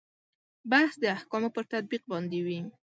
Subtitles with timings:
[0.71, 2.59] بحث د احکامو پر تطبیق باندې وي.